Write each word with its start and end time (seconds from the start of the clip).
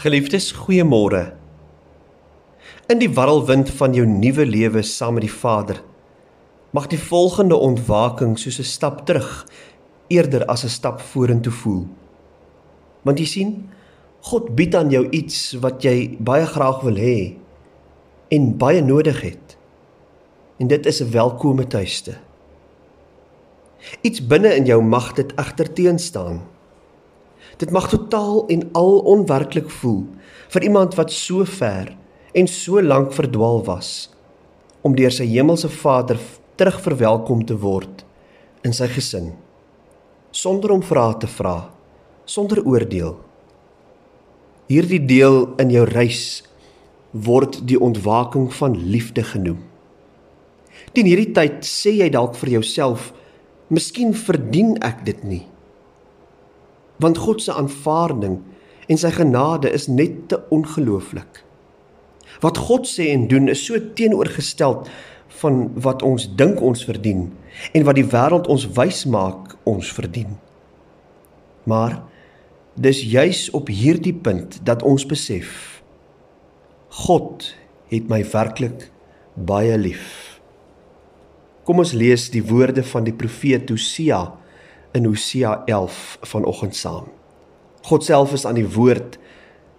Geliefdes, 0.00 0.46
goeiemôre. 0.56 1.34
In 2.88 3.02
die 3.02 3.10
warrelwind 3.12 3.68
van 3.76 3.92
jou 3.92 4.06
nuwe 4.08 4.46
lewe 4.48 4.80
saam 4.80 5.18
met 5.18 5.26
die 5.26 5.32
Vader, 5.32 5.82
mag 6.72 6.86
die 6.88 7.00
volgende 7.00 7.58
ontwaking 7.60 8.38
soos 8.40 8.56
'n 8.62 8.64
stap 8.64 9.02
terug 9.04 9.44
eerder 10.08 10.46
as 10.48 10.64
'n 10.64 10.72
stap 10.72 11.00
vorentoe 11.00 11.52
voel. 11.52 11.84
Want 13.04 13.18
jy 13.18 13.26
sien, 13.26 13.68
God 14.20 14.56
bied 14.56 14.74
aan 14.74 14.90
jou 14.90 15.04
iets 15.10 15.52
wat 15.60 15.84
jy 15.84 16.16
baie 16.18 16.46
graag 16.46 16.80
wil 16.80 16.96
hê 16.96 17.36
en 18.30 18.56
baie 18.56 18.80
nodig 18.80 19.20
het. 19.20 19.56
En 20.58 20.66
dit 20.66 20.86
is 20.86 21.02
'n 21.02 21.10
welkome 21.10 21.66
tuiste. 21.66 22.16
Iets 24.00 24.26
binne 24.26 24.56
in 24.56 24.64
jou 24.64 24.82
mag 24.82 25.12
dit 25.12 25.32
egter 25.36 25.72
teenstaan. 25.72 26.40
Dit 27.60 27.70
mag 27.70 27.90
totaal 27.92 28.46
en 28.48 28.62
al 28.72 28.98
onwerklik 29.04 29.68
voel 29.82 30.06
vir 30.50 30.64
iemand 30.64 30.94
wat 30.96 31.12
so 31.12 31.44
ver 31.44 31.92
en 32.32 32.46
so 32.48 32.80
lank 32.80 33.12
verdwaal 33.12 33.60
was 33.66 34.08
om 34.80 34.94
deur 34.96 35.12
sy 35.12 35.26
hemelse 35.28 35.68
Vader 35.68 36.16
terugverwelkom 36.56 37.44
te 37.44 37.58
word 37.60 38.00
in 38.64 38.72
sy 38.76 38.88
gesin 38.88 39.34
sonder 40.32 40.72
om 40.72 40.80
vrae 40.80 41.18
te 41.20 41.28
vra 41.28 41.68
sonder 42.24 42.62
oordeel. 42.64 43.16
Hierdie 44.70 45.02
deel 45.02 45.42
in 45.60 45.72
jou 45.74 45.84
reis 45.90 46.24
word 47.10 47.58
die 47.66 47.80
ontwaking 47.82 48.46
van 48.54 48.76
liefde 48.78 49.24
genoem. 49.26 49.58
Teen 50.94 51.10
hierdie 51.10 51.32
tyd 51.36 51.66
sê 51.66 51.98
jy 51.98 52.08
dalk 52.14 52.38
vir 52.40 52.56
jouself 52.56 53.10
miskien 53.68 54.14
verdien 54.16 54.78
ek 54.86 55.04
dit 55.04 55.26
nie 55.26 55.44
want 57.00 57.18
God 57.18 57.42
se 57.42 57.52
aanvaarding 57.52 58.38
en 58.90 58.98
sy 59.00 59.10
genade 59.14 59.70
is 59.72 59.88
net 59.88 60.28
te 60.28 60.40
ongelooflik. 60.52 61.44
Wat 62.40 62.58
God 62.68 62.88
sê 62.88 63.10
en 63.14 63.26
doen 63.30 63.48
is 63.48 63.62
so 63.64 63.78
teenoorgestel 63.94 64.82
van 65.40 65.60
wat 65.80 66.02
ons 66.06 66.26
dink 66.36 66.60
ons 66.60 66.84
verdien 66.84 67.28
en 67.72 67.86
wat 67.86 67.98
die 67.98 68.06
wêreld 68.06 68.48
ons 68.52 68.66
wys 68.76 69.04
maak 69.08 69.56
ons 69.68 69.92
verdien. 69.96 70.36
Maar 71.68 72.00
dis 72.80 73.02
juis 73.04 73.48
op 73.56 73.68
hierdie 73.68 74.14
punt 74.14 74.60
dat 74.66 74.82
ons 74.86 75.06
besef 75.06 75.80
God 77.06 77.52
het 77.90 78.08
my 78.10 78.22
werklik 78.32 78.88
baie 79.34 79.76
lief. 79.78 80.40
Kom 81.66 81.82
ons 81.82 81.92
lees 81.94 82.28
die 82.34 82.42
woorde 82.42 82.82
van 82.82 83.06
die 83.06 83.14
profeet 83.14 83.70
Hosea 83.70 84.24
in 84.92 85.04
Hosea 85.04 85.62
11 85.64 86.18
vanoggend 86.20 86.76
saam. 86.76 87.08
God 87.82 88.04
self 88.04 88.32
is 88.32 88.44
aan 88.46 88.58
die 88.58 88.68
woord 88.68 89.18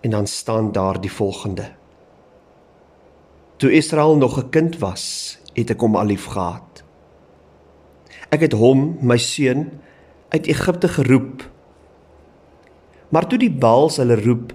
en 0.00 0.10
dan 0.10 0.26
staan 0.26 0.72
daar 0.72 1.00
die 1.00 1.12
volgende. 1.12 1.70
Toe 3.56 3.72
Israel 3.72 4.16
nog 4.16 4.38
'n 4.38 4.50
kind 4.50 4.78
was, 4.78 5.38
het 5.52 5.70
ek 5.70 5.80
hom 5.80 5.96
al 5.96 6.04
lief 6.04 6.24
gehad. 6.24 6.84
Ek 8.28 8.40
het 8.40 8.52
hom, 8.52 8.98
my 9.00 9.16
seun, 9.16 9.80
uit 10.28 10.46
Egipte 10.46 10.88
geroep. 10.88 11.50
Maar 13.08 13.26
toe 13.26 13.38
die 13.38 13.52
Baals 13.52 13.96
hulle 13.96 14.20
roep, 14.20 14.52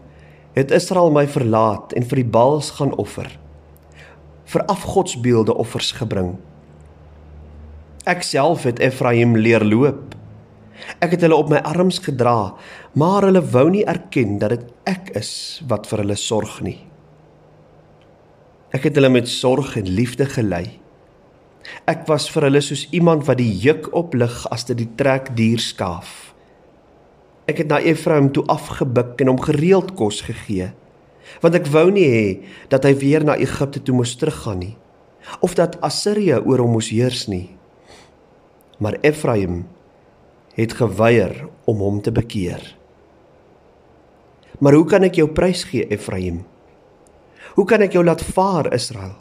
het 0.54 0.72
Israel 0.72 1.12
my 1.12 1.28
verlaat 1.28 1.94
en 1.94 2.04
vir 2.04 2.16
die 2.16 2.30
Baals 2.30 2.70
gaan 2.70 2.96
offer. 2.96 3.40
vir 4.50 4.66
afgodsbeelde 4.66 5.54
offers 5.54 5.92
gebring. 5.92 6.38
Ek 8.10 8.24
self 8.26 8.64
het 8.66 8.80
Efraim 8.82 9.36
leer 9.38 9.62
loop 9.62 10.16
Ek 11.00 11.16
het 11.16 11.24
hulle 11.26 11.38
op 11.38 11.50
my 11.52 11.60
arms 11.68 12.00
gedra, 12.04 12.54
maar 13.00 13.28
hulle 13.28 13.44
wou 13.54 13.68
nie 13.72 13.86
erken 13.88 14.38
dat 14.42 14.56
dit 14.56 14.68
ek 14.90 15.12
is 15.20 15.32
wat 15.70 15.88
vir 15.90 16.04
hulle 16.04 16.18
sorg 16.20 16.60
nie. 16.66 16.80
Ek 18.76 18.86
het 18.86 18.98
hulle 19.00 19.10
met 19.10 19.30
sorg 19.30 19.76
en 19.80 19.88
liefde 19.90 20.28
gelei. 20.30 20.80
Ek 21.90 22.06
was 22.10 22.28
vir 22.32 22.48
hulle 22.48 22.62
soos 22.64 22.86
iemand 22.96 23.26
wat 23.28 23.40
die 23.42 23.52
juk 23.64 23.90
oplig 23.98 24.44
as 24.54 24.68
dit 24.70 24.78
die 24.84 24.90
trekdier 25.00 25.62
skaaf. 25.62 26.34
Ek 27.50 27.64
het 27.64 27.72
na 27.72 27.80
Efraim 27.82 28.30
toe 28.34 28.46
afgebuk 28.52 29.18
en 29.22 29.34
hom 29.34 29.42
gereeld 29.42 29.96
kos 29.98 30.22
gegee, 30.28 30.70
want 31.42 31.58
ek 31.58 31.70
wou 31.74 31.88
nie 31.94 32.06
hê 32.10 32.28
dat 32.70 32.86
hy 32.86 32.94
weer 33.02 33.26
na 33.26 33.38
Egipte 33.42 33.82
toe 33.82 33.96
moes 33.98 34.16
teruggaan 34.22 34.62
nie, 34.62 34.76
of 35.46 35.56
dat 35.58 35.80
Assirië 35.86 36.40
oor 36.46 36.62
hom 36.62 36.78
moes 36.78 36.92
heers 36.94 37.26
nie. 37.30 37.50
Maar 38.80 39.00
Efraim 39.06 39.64
het 40.60 40.76
geweier 40.76 41.46
om 41.70 41.80
hom 41.84 42.02
te 42.04 42.12
bekeer. 42.12 42.62
Maar 44.60 44.76
hoe 44.76 44.86
kan 44.92 45.06
ek 45.08 45.22
jou 45.22 45.30
prys 45.32 45.64
gee, 45.70 45.88
Efraim? 45.88 46.44
Hoe 47.56 47.66
kan 47.68 47.84
ek 47.86 47.96
jou 47.96 48.04
laat 48.04 48.24
vaar, 48.36 48.68
Israel? 48.76 49.16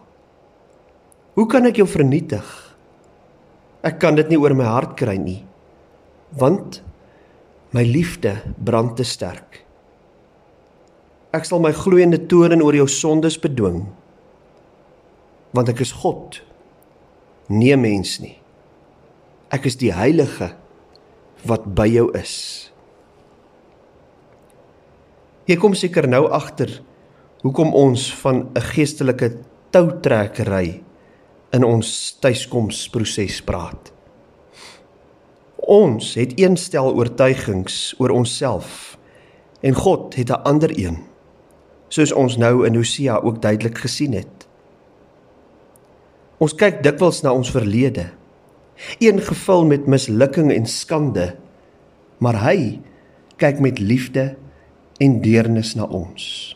Hoe 1.38 1.47
kan 1.47 1.69
ek 1.69 1.78
jou 1.78 1.87
vernietig? 1.87 2.47
Ek 3.87 4.00
kan 4.03 4.19
dit 4.19 4.26
nie 4.32 4.41
oor 4.41 4.56
my 4.59 4.66
hart 4.66 4.97
kry 4.99 5.15
nie, 5.21 5.44
want 6.34 6.81
my 7.70 7.84
liefde 7.87 8.34
brand 8.59 8.97
te 8.99 9.06
sterk. 9.06 9.62
Ek 11.37 11.47
sal 11.47 11.62
my 11.62 11.70
gloeiende 11.76 12.19
toorn 12.26 12.65
oor 12.65 12.75
jou 12.75 12.88
sondes 12.91 13.38
bedwing, 13.38 13.84
want 15.55 15.70
ek 15.70 15.84
is 15.84 15.94
God, 16.03 16.41
nie 17.53 17.76
mens 17.78 18.16
nie. 18.19 18.34
Ek 19.55 19.69
is 19.70 19.78
die 19.81 19.93
heilige 19.94 20.50
wat 21.47 21.65
by 21.75 21.87
jou 21.87 22.09
is. 22.19 22.71
Jy 25.49 25.56
kom 25.56 25.75
seker 25.75 26.09
nou 26.09 26.26
agter 26.28 26.71
hoekom 27.43 27.75
ons 27.75 28.15
van 28.21 28.50
'n 28.54 28.60
geestelike 28.60 29.37
toutrekkery 29.71 30.82
in 31.53 31.65
ons 31.65 32.19
tuiskomsproses 32.21 33.41
praat. 33.43 33.93
Ons 35.56 36.15
het 36.15 36.41
een 36.41 36.56
stel 36.56 36.94
oortuigings 36.94 37.94
oor 37.99 38.10
onsself 38.10 38.99
en 39.60 39.75
God 39.75 40.15
het 40.15 40.31
'n 40.31 40.43
ander 40.44 40.70
een. 40.78 40.99
Soos 41.88 42.12
ons 42.12 42.37
nou 42.37 42.66
in 42.66 42.75
Hosea 42.75 43.16
ook 43.16 43.43
duidelik 43.43 43.78
gesien 43.78 44.12
het. 44.12 44.49
Ons 46.38 46.55
kyk 46.55 46.82
dikwels 46.82 47.22
na 47.22 47.32
ons 47.32 47.50
verlede 47.50 48.18
een 49.03 49.21
gevul 49.22 49.66
met 49.66 49.87
mislukking 49.87 50.53
en 50.55 50.66
skande, 50.66 51.33
maar 52.19 52.41
hy 52.43 52.78
kyk 53.39 53.62
met 53.62 53.78
liefde 53.78 54.37
en 55.03 55.21
deernis 55.22 55.75
na 55.78 55.87
ons. 55.87 56.55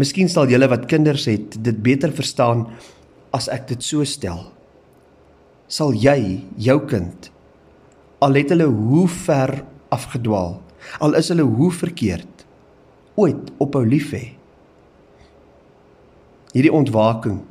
Miskien 0.00 0.28
sal 0.28 0.50
julle 0.50 0.68
wat 0.68 0.88
kinders 0.90 1.28
het 1.30 1.56
dit 1.62 1.76
beter 1.84 2.12
verstaan 2.12 2.66
as 3.36 3.46
ek 3.52 3.68
dit 3.70 3.84
so 3.84 4.04
stel. 4.08 4.40
Sal 5.70 5.94
jy 5.96 6.42
jou 6.60 6.80
kind 6.88 7.30
al 8.24 8.38
het 8.38 8.52
hulle 8.54 8.64
hoe 8.64 9.08
ver 9.10 9.58
afgedwaal, 9.92 10.56
al 11.04 11.16
is 11.18 11.28
hulle 11.32 11.44
hoe 11.44 11.70
verkeerd, 11.72 12.44
ooit 13.20 13.50
ophou 13.60 13.84
lief 13.86 14.14
hê? 14.16 14.24
Hierdie 16.54 16.72
ontwaking 16.72 17.42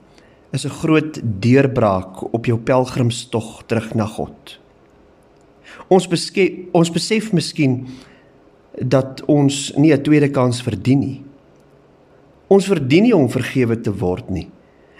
is 0.54 0.66
'n 0.66 0.70
groot 0.70 1.22
deurbraak 1.24 2.34
op 2.34 2.46
jou 2.46 2.58
pelgrimstog 2.60 3.64
terug 3.66 3.94
na 3.94 4.06
God. 4.06 4.60
Ons 5.88 6.08
beskef, 6.08 6.52
ons 6.72 6.92
besef 6.92 7.32
miskien 7.34 7.88
dat 8.78 9.26
ons 9.26 9.74
nie 9.76 9.94
'n 9.94 10.02
tweede 10.02 10.30
kans 10.30 10.62
verdien 10.62 11.00
nie. 11.00 11.24
Ons 12.48 12.66
verdien 12.66 13.04
nie 13.04 13.16
om 13.16 13.30
vergewe 13.30 13.82
te 13.82 13.98
word 13.98 14.30
nie. 14.30 14.50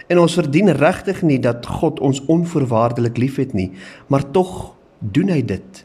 En 0.08 0.18
ons 0.18 0.34
verdien 0.34 0.68
regtig 0.68 1.22
nie 1.22 1.38
dat 1.38 1.66
God 1.66 2.00
ons 2.00 2.24
onvoorwaardelik 2.26 3.16
liefhet 3.16 3.52
nie, 3.52 3.70
maar 4.06 4.30
tog 4.30 4.74
doen 4.98 5.28
hy 5.28 5.42
dit. 5.42 5.84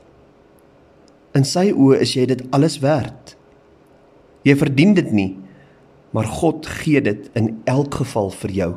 In 1.34 1.44
sy 1.44 1.72
oë 1.72 2.00
is 2.00 2.14
jy 2.14 2.26
dit 2.26 2.44
alles 2.52 2.80
werd. 2.80 3.38
Jy 4.44 4.56
verdien 4.56 4.94
dit 4.94 5.12
nie, 5.12 5.38
maar 6.12 6.26
God 6.26 6.66
gee 6.66 7.02
dit 7.02 7.30
in 7.34 7.62
elk 7.66 7.94
geval 7.94 8.30
vir 8.30 8.52
jou. 8.52 8.76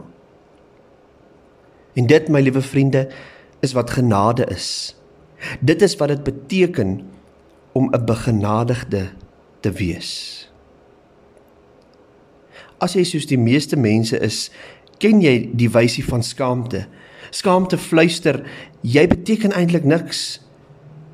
En 1.94 2.06
dit, 2.06 2.29
my 2.29 2.41
liewe 2.41 2.62
vriende, 2.62 3.09
is 3.61 3.73
wat 3.73 3.91
genade 3.91 4.47
is. 4.50 4.97
Dit 5.61 5.83
is 5.83 5.97
wat 5.97 6.09
dit 6.09 6.23
beteken 6.23 7.00
om 7.73 7.91
'n 7.91 8.05
begenadigde 8.05 9.11
te 9.61 9.71
wees. 9.71 10.11
As 12.79 12.93
jy 12.93 13.05
soos 13.05 13.27
die 13.27 13.39
meeste 13.39 13.77
mense 13.77 14.19
is, 14.19 14.50
ken 14.99 15.21
jy 15.21 15.50
die 15.55 15.71
wysie 15.71 16.05
van 16.05 16.23
skaamte. 16.23 16.87
Skaamte 17.31 17.79
fluister, 17.79 18.43
jy 18.81 19.06
beteken 19.06 19.53
eintlik 19.53 19.85
niks 19.85 20.41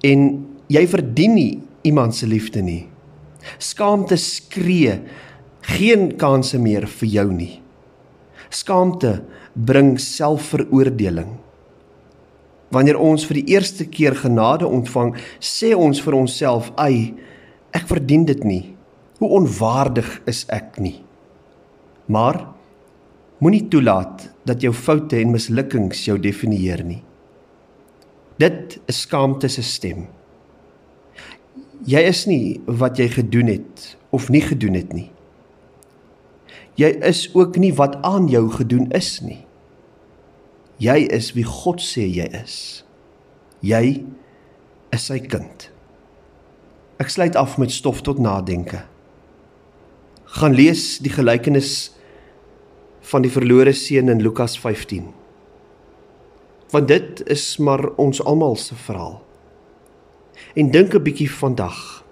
en 0.01 0.47
jy 0.67 0.87
verdien 0.89 1.35
nie 1.35 1.63
iemand 1.83 2.15
se 2.15 2.27
liefde 2.27 2.63
nie. 2.63 2.89
Skaamte 3.59 4.17
skree, 4.17 5.01
geen 5.61 6.17
kanse 6.17 6.59
meer 6.59 6.87
vir 6.87 7.09
jou 7.09 7.33
nie. 7.33 7.61
Skaamte 8.51 9.23
bring 9.55 9.99
selfveroordeling. 10.01 11.37
Wanneer 12.73 12.99
ons 13.01 13.25
vir 13.29 13.41
die 13.41 13.55
eerste 13.55 13.87
keer 13.89 14.17
genade 14.17 14.67
ontvang, 14.69 15.15
sê 15.41 15.75
ons 15.77 16.01
vir 16.01 16.15
onsself: 16.15 16.73
"Ai, 16.77 17.15
ek 17.73 17.89
verdien 17.89 18.25
dit 18.25 18.45
nie. 18.45 18.77
Hoe 19.19 19.29
onwaardig 19.41 20.21
is 20.31 20.45
ek 20.49 20.79
nie? 20.79 21.03
Maar 22.07 22.47
moenie 23.43 23.67
toelaat 23.71 24.29
dat 24.47 24.63
jou 24.63 24.73
foute 24.75 25.19
en 25.19 25.35
mislukkings 25.35 26.05
jou 26.07 26.17
definieer 26.19 26.85
nie. 26.87 27.03
Dit 28.39 28.79
is 28.87 29.03
skaamte 29.03 29.51
se 29.51 29.63
stem. 29.67 30.07
Jy 31.87 32.03
is 32.11 32.25
nie 32.31 32.59
wat 32.67 32.99
jy 32.99 33.09
gedoen 33.11 33.51
het 33.53 33.97
of 34.15 34.29
nie 34.31 34.43
gedoen 34.43 34.79
het 34.79 34.95
nie. 34.95 35.09
Jy 36.79 36.93
is 37.03 37.27
ook 37.35 37.57
nie 37.59 37.73
wat 37.75 37.97
aan 38.07 38.29
jou 38.31 38.45
gedoen 38.55 38.87
is 38.95 39.19
nie. 39.25 39.43
Jy 40.79 41.09
is 41.11 41.33
wie 41.35 41.47
God 41.47 41.83
sê 41.83 42.07
jy 42.07 42.29
is. 42.39 42.85
Jy 43.67 44.05
is 44.95 45.09
sy 45.11 45.19
kind. 45.19 45.67
Ek 47.03 47.11
sluit 47.11 47.35
af 47.39 47.57
met 47.59 47.75
stof 47.75 48.05
tot 48.07 48.23
nadenke. 48.23 48.85
Gaan 50.39 50.55
lees 50.55 51.01
die 51.03 51.11
gelykenis 51.11 51.91
van 53.11 53.25
die 53.25 53.33
verlore 53.33 53.73
seun 53.75 54.13
in 54.13 54.23
Lukas 54.23 54.55
15. 54.61 55.09
Want 56.71 56.91
dit 56.91 57.23
is 57.27 57.57
maar 57.59 57.89
ons 57.99 58.21
almal 58.23 58.59
se 58.61 58.77
verhaal. 58.79 59.19
En 60.55 60.71
dink 60.71 60.95
'n 60.95 61.03
bietjie 61.03 61.31
vandag 61.31 62.05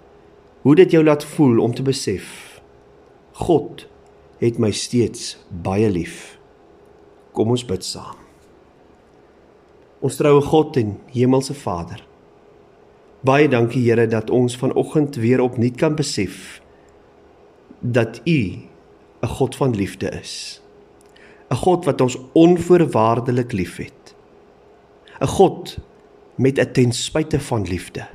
hoe 0.63 0.75
dit 0.75 0.91
jou 0.91 1.05
laat 1.05 1.25
voel 1.25 1.61
om 1.63 1.75
te 1.75 1.83
besef 1.83 2.61
God 3.33 3.87
het 4.39 4.59
my 4.59 4.71
steeds 4.71 5.37
baie 5.49 5.89
lief. 5.91 6.39
Kom 7.33 7.51
ons 7.55 7.65
bid 7.65 7.85
saam. 7.85 8.17
Ons 10.05 10.19
troue 10.19 10.43
God 10.45 10.77
en 10.77 10.97
Hemelse 11.15 11.55
Vader. 11.57 12.03
Baie 13.27 13.49
dankie 13.49 13.83
Here 13.83 14.07
dat 14.07 14.31
ons 14.31 14.57
vanoggend 14.57 15.17
weer 15.17 15.41
opnuut 15.41 15.77
kan 15.81 15.97
besef 15.97 16.61
dat 17.81 18.21
U 18.25 18.41
'n 19.23 19.27
God 19.27 19.57
van 19.57 19.75
liefde 19.75 20.09
is. 20.11 20.61
'n 21.51 21.55
God 21.55 21.85
wat 21.85 22.01
ons 22.01 22.19
onvoorwaardelik 22.33 23.53
liefhet. 23.53 24.15
'n 25.21 25.27
God 25.27 25.79
met 26.35 26.59
'n 26.59 26.73
ten 26.73 26.93
spyte 26.93 27.41
van 27.41 27.63
liefde. 27.63 28.07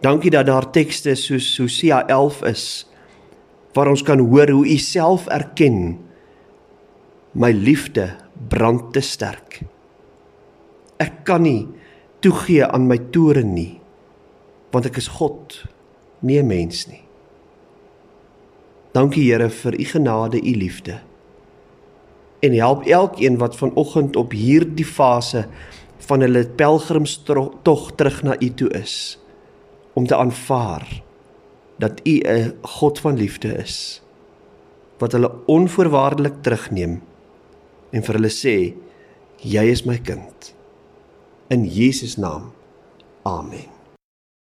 Dankie 0.00 0.30
dat 0.30 0.46
daar 0.46 0.70
tekste 0.70 1.14
soos 1.14 1.58
Hosea 1.58 2.06
11 2.06 2.42
is 2.42 2.86
waar 3.74 3.88
ons 3.88 4.02
kan 4.04 4.20
hoor 4.20 4.50
hoe 4.50 4.66
U 4.68 4.78
self 4.78 5.26
erken 5.32 5.98
my 7.32 7.52
liefde 7.52 8.10
brand 8.48 8.92
te 8.92 9.00
sterk. 9.00 9.62
Ek 11.00 11.24
kan 11.24 11.42
nie 11.46 11.68
toegee 12.22 12.66
aan 12.66 12.86
my 12.86 12.98
toren 13.14 13.54
nie 13.54 13.82
want 14.72 14.86
ek 14.88 14.96
is 14.96 15.08
God, 15.20 15.64
nie 16.24 16.40
'n 16.40 16.48
mens 16.48 16.86
nie. 16.88 17.04
Dankie 18.92 19.24
Here 19.24 19.48
vir 19.48 19.74
u 19.80 19.84
genade, 19.84 20.40
u 20.40 20.52
liefde. 20.56 21.00
En 22.40 22.52
help 22.52 22.86
elkeen 22.86 23.38
wat 23.38 23.56
vanoggend 23.56 24.16
op 24.16 24.32
hierdie 24.32 24.84
fase 24.84 25.46
van 25.98 26.20
hulle 26.20 26.48
pelgrimstog 26.48 27.92
terug 27.96 28.22
na 28.22 28.36
u 28.40 28.48
toe 28.54 28.70
is 28.70 29.18
om 29.92 30.06
te 30.06 30.16
aanvaar 30.16 31.02
dat 31.82 32.00
u 32.06 32.14
'n 32.22 32.54
God 32.78 33.02
van 33.02 33.16
liefde 33.18 33.50
is 33.58 34.02
wat 34.98 35.12
hulle 35.12 35.32
onvoorwaardelik 35.50 36.42
terugneem 36.42 37.02
en 37.90 38.02
vir 38.02 38.14
hulle 38.14 38.30
sê 38.30 38.56
jy 39.42 39.64
is 39.66 39.82
my 39.84 39.98
kind. 39.98 40.54
In 41.50 41.66
Jesus 41.66 42.16
naam. 42.16 42.52
Amen 43.22 43.81